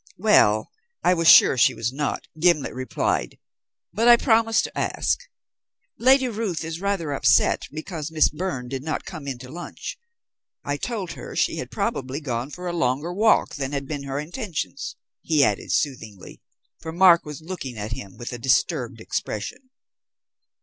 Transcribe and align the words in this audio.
"Well, 0.17 0.71
I 1.03 1.13
was 1.13 1.27
sure 1.27 1.59
she 1.59 1.75
was 1.75 1.93
not," 1.93 2.27
Gimblet 2.39 2.73
replied, 2.73 3.37
"but 3.93 4.07
I 4.07 4.17
promised 4.17 4.63
to 4.63 4.75
ask. 4.75 5.19
Lady 5.99 6.27
Ruth 6.27 6.63
is 6.63 6.81
rather 6.81 7.11
upset 7.11 7.67
because 7.71 8.09
Miss 8.09 8.27
Byrne 8.27 8.67
did 8.67 8.81
not 8.81 9.05
come 9.05 9.27
in 9.27 9.37
to 9.37 9.51
lunch. 9.51 9.99
I 10.63 10.77
told 10.77 11.11
her 11.11 11.35
she 11.35 11.57
had 11.57 11.69
probably 11.69 12.19
gone 12.19 12.49
for 12.49 12.65
a 12.67 12.73
longer 12.73 13.13
walk 13.13 13.53
than 13.57 13.73
had 13.73 13.87
been 13.87 14.01
her 14.05 14.17
intention," 14.17 14.73
he 15.21 15.43
added 15.43 15.71
soothingly, 15.71 16.41
for 16.79 16.91
Mark 16.91 17.23
was 17.23 17.39
looking 17.43 17.77
at 17.77 17.91
him 17.91 18.17
with 18.17 18.33
a 18.33 18.39
disturbed 18.39 18.99
expression. 18.99 19.69